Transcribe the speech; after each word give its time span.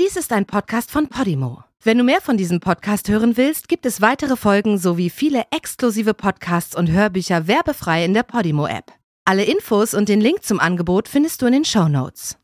Dies 0.00 0.16
ist 0.16 0.32
ein 0.32 0.46
Podcast 0.46 0.90
von 0.90 1.08
Podimo. 1.08 1.64
Wenn 1.82 1.98
du 1.98 2.04
mehr 2.04 2.22
von 2.22 2.38
diesem 2.38 2.60
Podcast 2.60 3.10
hören 3.10 3.36
willst, 3.36 3.68
gibt 3.68 3.84
es 3.84 4.00
weitere 4.00 4.36
Folgen 4.36 4.78
sowie 4.78 5.10
viele 5.10 5.44
exklusive 5.50 6.14
Podcasts 6.14 6.74
und 6.74 6.90
Hörbücher 6.90 7.46
werbefrei 7.46 8.02
in 8.02 8.14
der 8.14 8.22
Podimo-App. 8.22 8.90
Alle 9.26 9.44
Infos 9.44 9.92
und 9.92 10.08
den 10.08 10.22
Link 10.22 10.44
zum 10.44 10.60
Angebot 10.60 11.08
findest 11.08 11.42
du 11.42 11.46
in 11.46 11.52
den 11.52 11.64
Show 11.66 11.88
Notes. 11.88 12.38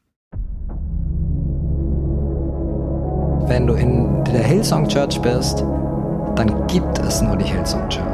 Wenn 3.49 3.67
du 3.67 3.73
in 3.73 4.25
der 4.25 4.45
Hillsong 4.45 4.87
Church 4.87 5.19
bist, 5.23 5.61
dann 6.37 6.67
gibt 6.67 6.99
es 6.99 7.23
nur 7.23 7.37
die 7.39 7.47
Hillsong 7.47 7.89
Church. 7.89 8.08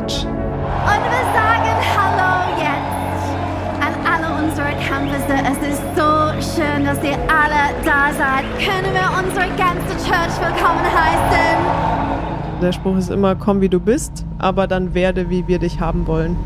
Dass 6.95 7.05
ihr 7.05 7.19
alle 7.29 7.75
da 7.85 8.13
seid. 8.13 8.45
Können 8.59 8.93
wir 8.95 9.11
unsere 9.19 9.49
ganze 9.57 9.95
Church 10.07 10.41
willkommen 10.41 10.85
heißen? 10.85 12.61
Der 12.62 12.73
Spruch 12.73 12.97
ist 12.97 13.11
immer, 13.11 13.35
komm 13.35 13.61
wie 13.61 13.69
du 13.69 13.80
bist, 13.80 14.25
aber 14.39 14.66
dann 14.66 14.95
werde, 14.95 15.29
wie 15.30 15.47
wir 15.49 15.59
dich 15.59 15.80
haben 15.80 16.07
wollen. 16.07 16.37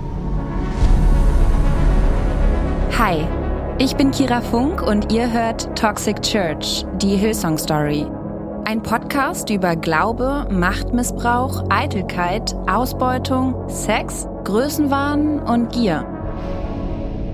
Hi, 2.98 3.26
ich 3.78 3.94
bin 3.96 4.10
Kira 4.10 4.40
Funk 4.40 4.82
und 4.82 5.12
ihr 5.12 5.30
hört 5.30 5.76
Toxic 5.78 6.20
Church, 6.22 6.84
die 6.96 7.16
Hillsong 7.16 7.58
Story. 7.58 8.06
Ein 8.64 8.82
Podcast 8.82 9.50
über 9.50 9.76
Glaube, 9.76 10.46
Machtmissbrauch, 10.50 11.64
Eitelkeit, 11.70 12.54
Ausbeutung, 12.68 13.54
Sex, 13.68 14.26
Größenwahn 14.44 15.40
und 15.40 15.72
Gier. 15.72 16.04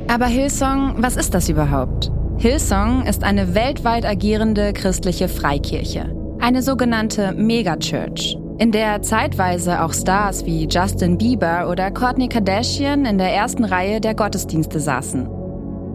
Aber 0.09 0.27
Hillsong, 0.27 0.97
was 0.99 1.17
ist 1.17 1.33
das 1.33 1.49
überhaupt? 1.49 2.14
Hillsong 2.45 3.07
ist 3.07 3.25
eine 3.25 3.55
weltweit 3.55 4.05
agierende 4.05 4.75
christliche 4.75 5.29
Freikirche. 5.29 6.15
Eine 6.41 6.61
sogenannte 6.61 7.33
Megachurch, 7.33 8.37
in 8.59 8.71
der 8.71 9.01
zeitweise 9.01 9.83
auch 9.83 9.95
Stars 9.95 10.45
wie 10.45 10.69
Justin 10.69 11.17
Bieber 11.17 11.71
oder 11.71 11.91
Kourtney 11.91 12.29
Kardashian 12.29 13.07
in 13.07 13.17
der 13.17 13.33
ersten 13.33 13.65
Reihe 13.65 13.99
der 13.99 14.15
Gottesdienste 14.15 14.79
saßen. 14.79 15.27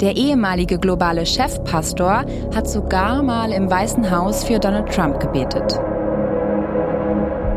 Der 0.01 0.17
ehemalige 0.17 0.79
globale 0.79 1.23
Chefpastor 1.23 2.25
hat 2.55 2.67
sogar 2.67 3.21
mal 3.21 3.51
im 3.51 3.69
Weißen 3.69 4.09
Haus 4.09 4.43
für 4.43 4.57
Donald 4.57 4.91
Trump 4.91 5.19
gebetet. 5.19 5.79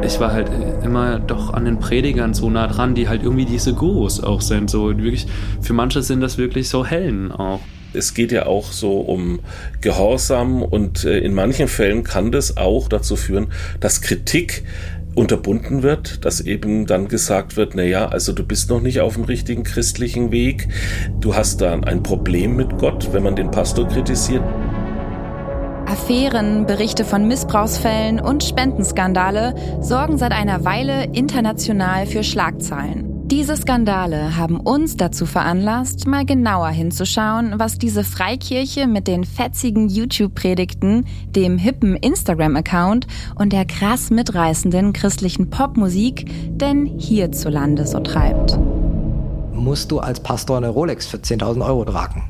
Ich 0.02 0.20
war 0.20 0.34
halt 0.34 0.50
immer 0.84 1.18
doch 1.18 1.54
an 1.54 1.64
den 1.64 1.78
Predigern 1.78 2.34
so 2.34 2.50
nah 2.50 2.66
dran, 2.66 2.94
die 2.94 3.08
halt 3.08 3.22
irgendwie 3.22 3.46
diese 3.46 3.72
Gurus 3.72 4.22
auch 4.22 4.42
sind. 4.42 4.68
So 4.68 4.88
wirklich, 4.90 5.26
für 5.62 5.72
manche 5.72 6.02
sind 6.02 6.20
das 6.20 6.36
wirklich 6.36 6.68
so 6.68 6.84
Hellen 6.84 7.32
auch. 7.32 7.60
Es 7.94 8.14
geht 8.14 8.32
ja 8.32 8.46
auch 8.46 8.72
so 8.72 9.00
um 9.00 9.40
Gehorsam 9.80 10.62
und 10.62 11.04
äh, 11.04 11.18
in 11.18 11.34
manchen 11.34 11.68
Fällen 11.68 12.04
kann 12.04 12.32
das 12.32 12.56
auch 12.56 12.88
dazu 12.88 13.16
führen, 13.16 13.48
dass 13.80 14.00
Kritik 14.00 14.64
unterbunden 15.14 15.82
wird, 15.82 16.24
dass 16.24 16.40
eben 16.40 16.86
dann 16.86 17.08
gesagt 17.08 17.56
wird, 17.56 17.74
na 17.74 17.82
ja, 17.82 18.08
also 18.08 18.32
du 18.32 18.44
bist 18.44 18.70
noch 18.70 18.80
nicht 18.80 19.00
auf 19.00 19.14
dem 19.14 19.24
richtigen 19.24 19.62
christlichen 19.62 20.32
Weg, 20.32 20.68
du 21.20 21.34
hast 21.34 21.60
da 21.60 21.74
ein 21.74 22.02
Problem 22.02 22.56
mit 22.56 22.78
Gott, 22.78 23.12
wenn 23.12 23.22
man 23.22 23.36
den 23.36 23.50
Pastor 23.50 23.86
kritisiert. 23.88 24.42
Affären, 25.86 26.64
Berichte 26.64 27.04
von 27.04 27.28
Missbrauchsfällen 27.28 28.20
und 28.20 28.42
Spendenskandale 28.44 29.54
sorgen 29.80 30.16
seit 30.16 30.32
einer 30.32 30.64
Weile 30.64 31.04
international 31.12 32.06
für 32.06 32.24
Schlagzeilen. 32.24 33.11
Diese 33.32 33.56
Skandale 33.56 34.36
haben 34.36 34.60
uns 34.60 34.98
dazu 34.98 35.24
veranlasst, 35.24 36.06
mal 36.06 36.26
genauer 36.26 36.68
hinzuschauen, 36.68 37.54
was 37.56 37.78
diese 37.78 38.04
Freikirche 38.04 38.86
mit 38.86 39.08
den 39.08 39.24
fetzigen 39.24 39.88
YouTube-Predigten, 39.88 41.06
dem 41.30 41.56
hippen 41.56 41.96
Instagram-Account 41.96 43.06
und 43.34 43.54
der 43.54 43.64
krass 43.64 44.10
mitreißenden 44.10 44.92
christlichen 44.92 45.48
Popmusik 45.48 46.30
denn 46.50 46.84
hierzulande 46.84 47.86
so 47.86 48.00
treibt. 48.00 48.58
Musst 49.54 49.90
du 49.90 50.00
als 50.00 50.20
Pastor 50.20 50.58
eine 50.58 50.68
Rolex 50.68 51.06
für 51.06 51.16
10.000 51.16 51.64
Euro 51.64 51.86
tragen? 51.86 52.24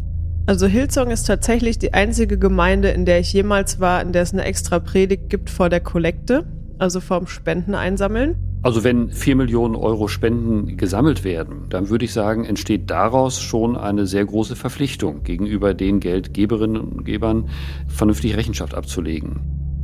Also 0.47 0.69
Hillsong 0.69 1.11
ist 1.11 1.25
tatsächlich 1.25 1.81
die 1.81 1.95
einzige 1.95 2.39
Gemeinde, 2.39 2.91
in 2.91 3.07
der 3.07 3.19
ich 3.19 3.33
jemals 3.33 3.81
war, 3.81 4.03
in 4.03 4.13
der 4.13 4.23
es 4.23 4.33
eine 4.33 4.45
extra 4.45 4.79
Predigt 4.79 5.31
gibt 5.31 5.51
vor 5.51 5.69
der 5.69 5.81
Kollekte, 5.81 6.47
also 6.79 7.01
vorm 7.01 7.27
Spenden 7.27 7.75
einsammeln. 7.75 8.52
Also 8.63 8.85
wenn 8.85 9.11
vier 9.11 9.35
Millionen 9.35 9.75
Euro 9.75 10.07
Spenden 10.07 10.77
gesammelt 10.77 11.25
werden, 11.25 11.67
dann 11.69 11.89
würde 11.89 12.05
ich 12.05 12.13
sagen, 12.13 12.45
entsteht 12.45 12.91
daraus 12.91 13.41
schon 13.41 13.77
eine 13.77 14.07
sehr 14.07 14.25
große 14.25 14.55
Verpflichtung 14.55 15.25
gegenüber 15.25 15.75
den 15.75 15.99
Geldgeberinnen 15.99 16.81
und 16.81 17.05
Gebern, 17.05 17.49
vernünftig 17.89 18.37
Rechenschaft 18.37 18.75
abzulegen. 18.75 19.41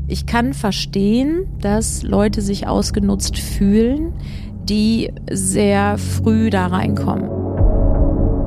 Ich 0.06 0.26
kann 0.26 0.54
verstehen, 0.54 1.48
dass 1.60 2.04
Leute 2.04 2.40
sich 2.40 2.68
ausgenutzt 2.68 3.36
fühlen, 3.36 4.14
die 4.62 5.10
sehr 5.30 5.98
früh 5.98 6.48
da 6.48 6.68
reinkommen. 6.68 7.28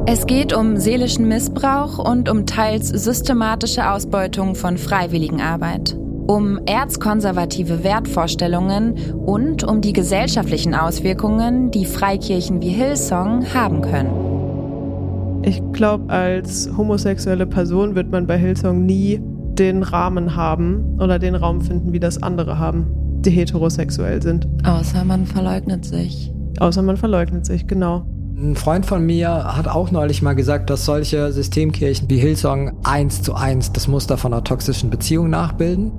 Es 0.08 0.26
geht 0.26 0.54
um 0.54 0.78
seelischen 0.78 1.28
Missbrauch 1.28 2.00
und 2.00 2.30
um 2.30 2.46
teils 2.46 2.88
systematische 2.88 3.92
Ausbeutung 3.92 4.56
von 4.56 4.78
Freiwilligenarbeit 4.78 6.01
um 6.32 6.60
erzkonservative 6.66 7.84
Wertvorstellungen 7.84 8.96
und 9.26 9.66
um 9.66 9.82
die 9.82 9.92
gesellschaftlichen 9.92 10.74
Auswirkungen, 10.74 11.72
die 11.72 11.84
Freikirchen 11.84 12.62
wie 12.62 12.70
Hillsong 12.70 13.54
haben 13.54 13.82
können. 13.82 15.42
Ich 15.44 15.62
glaube, 15.74 16.10
als 16.10 16.70
homosexuelle 16.78 17.46
Person 17.46 17.96
wird 17.96 18.12
man 18.12 18.28
bei 18.28 18.38
Hillsong 18.38 18.86
nie 18.86 19.20
den 19.22 19.84
Rahmen 19.84 20.34
haben 20.38 20.98
oder 21.02 21.20
den 21.20 21.36
Raum 21.36 21.60
finden, 21.60 21.92
wie 21.92 22.00
das 22.00 22.24
andere 22.24 22.58
haben, 22.58 22.86
die 23.26 23.32
heterosexuell 23.32 24.22
sind. 24.22 24.48
Außer 24.64 25.04
man 25.04 25.26
verleugnet 25.26 25.84
sich. 25.84 26.32
Außer 26.62 26.82
man 26.82 26.96
verleugnet 26.96 27.46
sich, 27.46 27.68
genau. 27.68 28.06
Ein 28.38 28.56
Freund 28.56 28.86
von 28.86 29.06
mir 29.06 29.30
hat 29.58 29.68
auch 29.68 29.92
neulich 29.92 30.22
mal 30.22 30.34
gesagt, 30.34 30.70
dass 30.70 30.86
solche 30.86 31.34
Systemkirchen 31.34 32.10
wie 32.10 32.20
Hillsong 32.20 32.72
eins 32.84 33.22
zu 33.22 33.36
eins 33.36 33.74
das 33.74 33.90
Muster 33.90 34.18
von 34.18 34.32
einer 34.32 34.46
toxischen 34.46 34.90
Beziehung 34.90 35.30
nachbilden. 35.30 35.92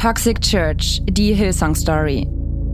Toxic 0.00 0.40
Church, 0.40 1.02
die 1.10 1.34
Hillsong 1.34 1.74
Story. 1.74 2.26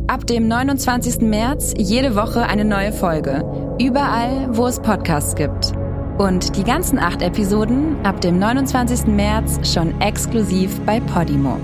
Ab 0.06 0.28
dem 0.28 0.46
29. 0.46 1.22
März 1.22 1.74
jede 1.76 2.14
Woche 2.14 2.44
eine 2.44 2.64
neue 2.64 2.92
Folge. 2.92 3.42
Überall, 3.80 4.46
wo 4.52 4.68
es 4.68 4.78
Podcasts 4.78 5.34
gibt. 5.34 5.72
Und 6.18 6.56
die 6.56 6.62
ganzen 6.62 7.00
acht 7.00 7.22
Episoden 7.22 7.96
ab 8.04 8.20
dem 8.20 8.38
29. 8.38 9.08
März 9.08 9.74
schon 9.74 10.00
exklusiv 10.00 10.78
bei 10.82 11.00
Podimo. 11.00 11.58